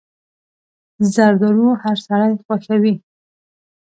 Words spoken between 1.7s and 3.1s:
هر سړی خوښوي.